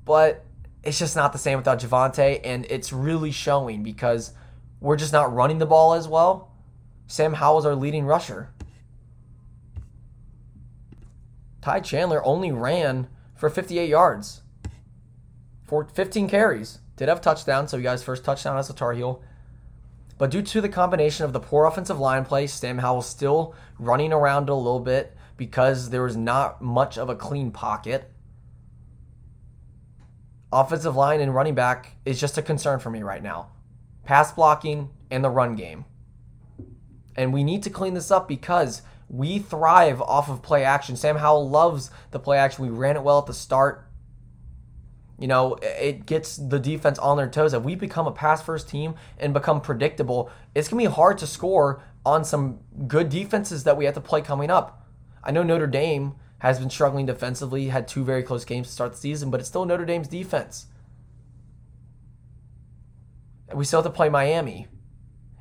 but 0.06 0.46
it's 0.84 1.00
just 1.00 1.16
not 1.16 1.32
the 1.32 1.40
same 1.40 1.58
without 1.58 1.80
Javonte, 1.80 2.42
and 2.44 2.66
it's 2.70 2.94
really 2.94 3.32
showing 3.32 3.84
because 3.84 4.34
we're 4.80 4.98
just 4.98 5.14
not 5.14 5.34
running 5.34 5.60
the 5.60 5.66
ball 5.66 5.94
as 5.94 6.08
well. 6.08 6.52
Sam 7.08 7.34
Howell's 7.34 7.66
our 7.66 7.76
leading 7.76 8.06
rusher. 8.06 8.50
Ty 11.62 11.82
Chandler 11.82 12.24
only 12.24 12.52
ran 12.52 13.08
for 13.36 13.50
58 13.50 13.90
yards, 13.90 14.42
for 15.66 15.86
15 15.86 16.30
carries. 16.30 16.80
Did 16.96 17.10
have 17.10 17.22
touchdown, 17.22 17.68
so 17.68 17.78
he 17.78 17.84
got 17.84 17.94
his 17.94 18.04
first 18.04 18.24
touchdown 18.24 18.58
as 18.58 18.70
a 18.70 18.74
Tar 18.74 18.94
Heel. 18.94 19.22
But 20.20 20.30
due 20.30 20.44
to 20.44 20.62
the 20.62 20.70
combination 20.70 21.26
of 21.26 21.34
the 21.34 21.40
poor 21.40 21.66
offensive 21.66 22.00
line 22.00 22.26
play, 22.26 22.46
Sam 22.46 22.78
Howell 22.78 23.02
still 23.02 23.56
running 23.80 24.14
around 24.14 24.50
a 24.50 24.54
little 24.54 24.80
bit 24.80 25.18
because 25.36 25.90
there 25.90 26.04
was 26.04 26.16
not 26.16 26.62
much 26.62 27.00
of 27.00 27.10
a 27.10 27.16
clean 27.16 27.50
pocket 27.50 28.12
offensive 30.52 30.96
line 30.96 31.22
and 31.22 31.34
running 31.34 31.56
back 31.56 31.96
is 32.06 32.20
just 32.20 32.38
a 32.38 32.42
concern 32.42 32.80
for 32.80 32.90
me 32.90 33.04
right 33.04 33.24
now. 33.24 33.50
Pass 34.04 34.32
blocking 34.32 34.90
and 35.12 35.24
the 35.24 35.30
run 35.30 35.56
game. 35.56 35.86
And 37.16 37.34
we 37.34 37.44
need 37.44 37.64
to 37.64 37.70
clean 37.70 37.94
this 37.94 38.12
up 38.12 38.28
because 38.28 38.82
we 39.10 39.40
thrive 39.40 40.02
off 40.02 40.30
of 40.30 40.42
play 40.42 40.64
action. 40.64 40.96
Sam 40.96 41.18
Howell 41.18 41.50
loves 41.50 41.92
the 42.12 42.20
play 42.20 42.38
action. 42.38 42.64
We 42.64 42.72
ran 42.72 42.96
it 42.96 43.04
well 43.04 43.20
at 43.20 43.26
the 43.26 43.34
start. 43.34 43.86
You 45.20 45.28
know, 45.28 45.56
it 45.62 46.06
gets 46.06 46.38
the 46.38 46.60
defense 46.60 46.98
on 46.98 47.18
their 47.18 47.28
toes. 47.28 47.54
If 47.54 47.64
we 47.64 47.76
become 47.76 48.08
a 48.08 48.12
pass 48.12 48.42
first 48.42 48.70
team 48.70 48.96
and 49.18 49.34
become 49.34 49.60
predictable, 49.60 50.32
it's 50.56 50.70
going 50.70 50.82
to 50.82 50.90
be 50.90 50.96
hard 50.96 51.18
to 51.18 51.28
score 51.28 51.84
on 52.06 52.24
some 52.24 52.60
good 52.88 53.10
defenses 53.10 53.66
that 53.66 53.76
we 53.76 53.84
have 53.84 53.96
to 53.96 54.02
play 54.02 54.22
coming 54.22 54.50
up. 54.50 54.88
I 55.22 55.32
know 55.32 55.44
Notre 55.44 55.68
Dame 55.68 56.16
has 56.38 56.58
been 56.58 56.70
struggling 56.70 57.06
defensively, 57.06 57.68
had 57.68 57.86
two 57.86 58.06
very 58.06 58.24
close 58.24 58.46
games 58.46 58.68
to 58.68 58.74
start 58.74 58.94
the 58.94 58.98
season, 58.98 59.30
but 59.30 59.42
it's 59.42 59.50
still 59.50 59.66
Notre 59.66 59.86
Dame's 59.86 60.08
defense. 60.08 60.68
We 63.54 63.66
still 63.66 63.82
have 63.82 63.92
to 63.92 63.96
play 63.96 64.08
Miami. 64.08 64.68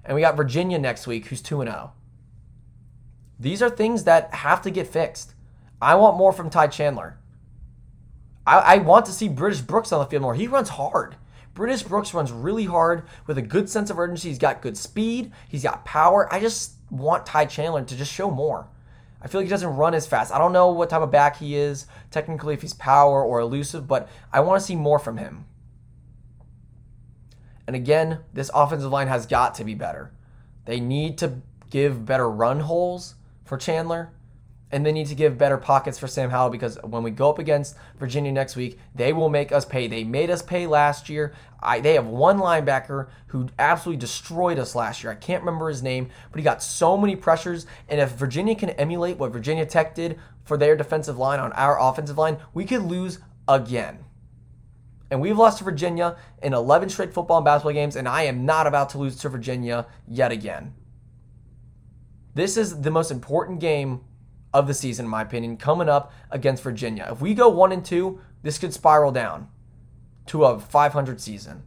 And 0.05 0.17
we 0.17 0.23
got 0.23 0.37
Virginia 0.37 0.79
next 0.79 1.07
week, 1.07 1.27
who's 1.27 1.43
2 1.43 1.63
0. 1.63 1.93
These 3.39 3.63
are 3.63 3.71
things 3.71 4.05
that 4.05 4.35
have 4.35 4.61
to 4.63 4.71
get 4.71 4.89
fixed. 4.89 5.35
I 5.81 5.95
want 5.95 6.17
more 6.17 6.33
from 6.33 6.51
Ty 6.51 6.69
Chandler. 6.69 7.18
I, 8.49 8.75
I 8.75 8.79
want 8.79 9.07
to 9.07 9.13
see 9.13 9.29
British 9.29 9.61
Brooks 9.61 9.93
on 9.93 10.01
the 10.01 10.07
field 10.07 10.23
more. 10.23 10.35
He 10.35 10.47
runs 10.47 10.71
hard. 10.71 11.17
British 11.55 11.83
Brooks 11.83 12.15
runs 12.15 12.33
really 12.33 12.65
hard 12.65 13.03
with 13.27 13.37
a 13.37 13.43
good 13.43 13.69
sense 13.69 13.91
of 13.91 13.99
urgency. 13.99 14.29
He's 14.29 14.39
got 14.39 14.63
good 14.63 14.77
speed, 14.77 15.33
he's 15.49 15.63
got 15.63 15.85
power. 15.85 16.33
I 16.33 16.41
just 16.41 16.73
want 16.91 17.27
Ty 17.27 17.47
Chandler 17.47 17.85
to 17.85 17.97
just 17.97 18.13
show 18.13 18.31
more. 18.31 18.69
I 19.21 19.27
feel 19.27 19.41
like 19.41 19.47
he 19.47 19.51
doesn't 19.51 19.77
run 19.77 19.95
as 19.95 20.07
fast. 20.07 20.33
I 20.33 20.39
don't 20.39 20.53
know 20.53 20.71
what 20.71 20.91
type 20.91 21.03
of 21.03 21.11
back 21.11 21.39
he 21.39 21.57
is, 21.57 21.87
technically, 22.11 22.55
if 22.55 22.63
he's 22.63 22.75
power 22.75 23.23
or 23.23 23.41
elusive, 23.41 23.89
but 23.89 24.09
I 24.33 24.41
want 24.41 24.61
to 24.61 24.67
see 24.67 24.77
more 24.77 25.01
from 25.01 25.17
him. 25.17 25.45
And 27.67 27.75
again, 27.75 28.21
this 28.33 28.51
offensive 28.55 28.93
line 28.93 29.09
has 29.09 29.27
got 29.27 29.57
to 29.57 29.65
be 29.65 29.75
better. 29.75 30.13
They 30.65 30.79
need 30.79 31.19
to 31.19 31.43
give 31.71 32.07
better 32.07 32.31
run 32.31 32.61
holes 32.61 33.17
for 33.45 33.59
Chandler 33.59 34.13
and 34.71 34.85
they 34.85 34.93
need 34.93 35.07
to 35.07 35.15
give 35.15 35.39
better 35.39 35.57
pockets 35.57 35.99
for 35.99 36.07
Sam 36.07 36.31
Howell 36.31 36.51
because 36.51 36.79
when 36.83 37.03
we 37.03 37.11
go 37.11 37.31
up 37.31 37.39
against 37.39 37.77
Virginia 37.99 38.31
next 38.31 38.55
week, 38.55 38.79
they 38.95 39.13
will 39.13 39.31
make 39.31 39.51
us 39.51 39.65
pay. 39.65 39.87
They 39.87 40.05
made 40.05 40.31
us 40.31 40.43
pay 40.43 40.67
last 40.67 41.09
year. 41.09 41.35
I, 41.61 41.81
they 41.81 41.95
have 41.95 42.07
one 42.07 42.39
linebacker 42.39 43.09
who 43.29 43.49
absolutely 43.59 44.01
destroyed 44.01 44.59
us 44.59 44.75
last 44.75 45.03
year. 45.03 45.11
I 45.11 45.17
can't 45.17 45.43
remember 45.43 45.69
his 45.69 45.83
name, 45.83 46.11
but 46.31 46.39
he 46.39 46.45
got 46.45 46.63
so 46.63 46.97
many 46.97 47.17
pressures. 47.17 47.67
And 47.89 48.01
if 48.01 48.11
Virginia 48.11 48.55
can 48.55 48.71
emulate 48.71 49.17
what 49.17 49.33
Virginia 49.33 49.65
Tech 49.65 49.95
did 49.95 50.19
for 50.45 50.57
their 50.57 50.77
defensive 50.77 51.19
line 51.19 51.41
on 51.41 51.53
our 51.53 51.81
offensive 51.81 52.19
line, 52.19 52.39
we 52.53 52.65
could 52.65 52.83
lose 52.83 53.21
again. 53.49 54.05
And 55.11 55.23
we've 55.23 55.39
lost 55.39 55.59
to 55.59 55.65
Virginia 55.65 56.17
in 56.43 56.53
11 56.53 56.91
straight 56.91 57.15
football 57.15 57.39
and 57.39 57.45
basketball 57.45 57.73
games, 57.73 57.97
and 57.97 58.07
I 58.07 58.25
am 58.25 58.45
not 58.45 58.67
about 58.67 58.91
to 58.91 58.99
lose 58.99 59.17
to 59.17 59.31
Virginia 59.31 59.87
yet 60.07 60.31
again. 60.31 60.75
This 62.35 62.59
is 62.59 62.83
the 62.83 62.91
most 62.91 63.11
important 63.11 63.59
game 63.59 64.03
of 64.53 64.67
the 64.67 64.75
season, 64.75 65.07
in 65.07 65.11
my 65.11 65.23
opinion, 65.23 65.57
coming 65.57 65.89
up 65.89 66.13
against 66.31 66.63
Virginia. 66.63 67.09
If 67.11 67.21
we 67.21 67.35
go 67.35 67.49
one 67.49 67.73
and 67.73 67.85
two, 67.85 68.21
this 68.43 68.59
could 68.59 68.73
spiral 68.73 69.13
down 69.13 69.49
to 70.27 70.45
a 70.45 70.59
500 70.59 71.21
season. 71.21 71.63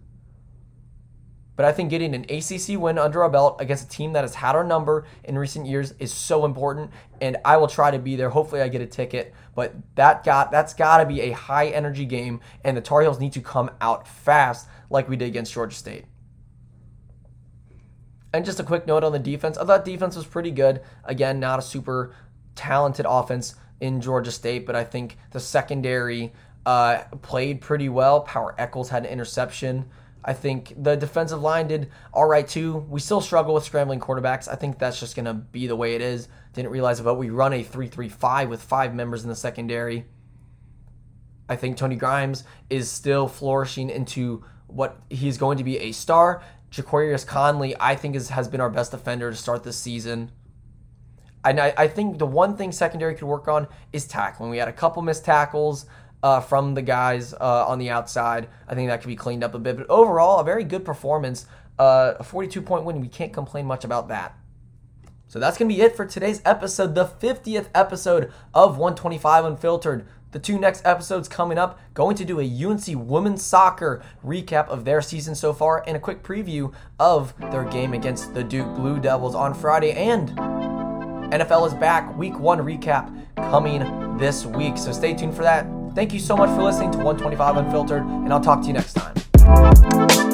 But 1.56 1.66
I 1.66 1.74
think 1.74 1.90
getting 1.90 2.16
an 2.16 2.26
ACC 2.30 2.80
win 2.80 2.98
under 2.98 3.22
our 3.24 3.30
belt 3.30 3.58
against 3.62 3.86
a 3.86 3.88
team 3.88 4.14
that 4.14 4.24
has 4.24 4.36
had 4.36 4.56
our 4.56 4.64
number 4.64 5.06
in 5.24 5.38
recent 5.38 5.68
years 5.68 5.94
is 6.00 6.12
so 6.12 6.46
important, 6.46 6.90
and 7.20 7.38
I 7.46 7.58
will 7.58 7.68
try 7.68 7.92
to 7.92 8.00
be 8.00 8.16
there. 8.16 8.30
Hopefully, 8.30 8.62
I 8.62 8.68
get 8.68 8.82
a 8.82 8.88
ticket. 8.88 9.34
But 9.54 9.76
that 9.96 10.24
got 10.24 10.50
that's 10.50 10.74
got 10.74 11.00
to 11.00 11.06
be 11.06 11.22
a 11.22 11.32
high 11.32 11.68
energy 11.68 12.06
game, 12.06 12.40
and 12.64 12.76
the 12.76 12.82
Tar 12.82 13.02
Heels 13.02 13.20
need 13.20 13.34
to 13.34 13.42
come 13.42 13.70
out 13.80 14.08
fast, 14.08 14.68
like 14.90 15.08
we 15.08 15.18
did 15.18 15.28
against 15.28 15.54
Georgia 15.54 15.76
State. 15.76 16.06
And 18.34 18.46
just 18.46 18.60
a 18.60 18.64
quick 18.64 18.88
note 18.88 19.04
on 19.04 19.12
the 19.12 19.20
defense. 19.20 19.58
I 19.58 19.66
thought 19.66 19.84
defense 19.84 20.16
was 20.16 20.26
pretty 20.26 20.52
good. 20.52 20.82
Again, 21.04 21.40
not 21.40 21.60
a 21.60 21.62
super 21.62 22.16
talented 22.56 23.06
offense 23.08 23.56
in 23.80 24.02
Georgia 24.02 24.32
State, 24.32 24.66
but 24.66 24.76
I 24.76 24.84
think 24.84 25.18
the 25.32 25.40
secondary 25.40 26.32
uh, 26.66 27.04
played 27.22 27.62
pretty 27.62 27.90
well. 27.90 28.22
Power 28.22 28.56
Echols 28.58 28.90
had 28.90 29.06
an 29.06 29.12
interception. 29.12 29.90
I 30.24 30.34
think 30.34 30.74
the 30.78 30.96
defensive 30.96 31.42
line 31.42 31.68
did 31.68 31.90
all 32.14 32.28
right 32.28 32.48
too. 32.48 32.78
We 32.90 33.00
still 33.00 33.22
struggle 33.22 33.56
with 33.56 33.64
scrambling 33.64 34.00
quarterbacks. 34.00 34.48
I 34.48 34.56
think 34.56 34.78
that's 34.78 35.00
just 35.00 35.16
going 35.16 35.26
to 35.26 35.34
be 35.34 35.66
the 35.66 35.76
way 35.76 35.96
it 35.96 36.02
is. 36.02 36.28
Didn't 36.54 36.72
realize 36.72 37.00
about 37.00 37.18
we 37.18 37.32
run 37.32 37.54
a 37.54 37.64
3-3-5 37.64 38.50
with 38.50 38.62
five 38.62 38.94
members 38.94 39.24
in 39.24 39.30
the 39.30 39.36
secondary. 39.36 40.06
I 41.50 41.56
think 41.56 41.76
Tony 41.76 41.96
Grimes 41.96 42.44
is 42.70 42.90
still 42.90 43.28
flourishing 43.28 43.90
into 43.90 44.46
what 44.68 45.02
he's 45.10 45.38
going 45.38 45.58
to 45.58 45.64
be 45.64 45.80
a 45.80 45.92
star. 45.92 46.44
Ja'Qurious 46.72 47.26
Conley, 47.26 47.76
I 47.80 47.96
think, 47.96 48.16
is, 48.16 48.30
has 48.30 48.48
been 48.48 48.62
our 48.62 48.70
best 48.70 48.92
defender 48.92 49.30
to 49.30 49.36
start 49.36 49.64
this 49.64 49.76
season. 49.76 50.32
And 51.44 51.60
I, 51.60 51.74
I 51.78 51.88
think 51.88 52.20
the 52.20 52.26
one 52.26 52.56
thing 52.56 52.72
secondary 52.72 53.16
could 53.16 53.28
work 53.28 53.48
on 53.48 53.68
is 53.92 54.06
tackling. 54.06 54.50
We 54.50 54.58
had 54.58 54.68
a 54.68 54.74
couple 54.74 55.02
missed 55.02 55.26
tackles 55.26 55.86
uh, 56.24 56.40
from 56.40 56.74
the 56.74 56.82
guys 56.82 57.34
uh, 57.34 57.66
on 57.68 57.80
the 57.80 57.90
outside. 57.90 58.48
I 58.68 58.76
think 58.76 58.90
that 58.90 59.02
could 59.02 59.08
be 59.08 59.16
cleaned 59.16 59.44
up 59.44 59.56
a 59.56 59.60
bit. 59.60 59.78
But 59.78 59.90
overall, 59.90 60.40
a 60.40 60.44
very 60.44 60.64
good 60.64 60.86
performance. 60.86 61.46
Uh, 61.80 62.14
a 62.20 62.24
42 62.24 62.62
point 62.62 62.84
win. 62.84 63.02
We 63.02 63.08
can't 63.08 63.34
complain 63.34 63.66
much 63.66 63.84
about 63.84 64.08
that. 64.10 64.38
So 65.28 65.40
that's 65.40 65.58
going 65.58 65.70
to 65.70 65.76
be 65.76 65.82
it 65.82 65.96
for 65.96 66.06
today's 66.06 66.42
episode, 66.44 66.94
the 66.94 67.06
50th 67.06 67.70
episode 67.74 68.32
of 68.54 68.78
125 68.78 69.46
Unfiltered. 69.46 70.06
The 70.32 70.40
two 70.40 70.60
next 70.60 70.86
episodes 70.86 71.28
coming 71.28 71.58
up, 71.58 71.80
going 71.94 72.16
to 72.18 72.26
do 72.26 72.40
a 72.40 72.66
UNC 72.66 72.86
women's 72.96 73.44
soccer 73.44 74.02
recap 74.26 74.68
of 74.68 74.86
their 74.86 75.02
season 75.02 75.36
so 75.36 75.54
far 75.54 75.84
and 75.88 75.98
a 75.98 76.00
quick 76.00 76.24
preview 76.24 76.74
of 77.00 77.34
their 77.52 77.66
game 77.66 77.94
against 77.94 78.34
the 78.34 78.44
Duke 78.44 78.74
Blue 78.76 79.00
Devils 79.00 79.36
on 79.36 79.54
Friday. 79.54 79.92
And 79.92 80.30
NFL 81.32 81.68
is 81.68 81.74
back, 81.74 82.18
week 82.18 82.38
one 82.38 82.60
recap 82.60 83.26
coming 83.38 84.18
this 84.18 84.46
week. 84.46 84.78
So 84.78 84.92
stay 84.92 85.14
tuned 85.14 85.36
for 85.36 85.44
that. 85.44 85.66
Thank 85.96 86.14
you 86.14 86.20
so 86.20 86.36
much 86.36 86.50
for 86.50 86.64
listening 86.64 86.92
to 86.92 86.98
125 86.98 87.58
Unfiltered, 87.58 88.04
and 88.04 88.32
I'll 88.32 88.42
talk 88.42 88.62
to 88.62 88.68
you 88.68 88.74
next 88.74 88.94
time. 88.94 90.31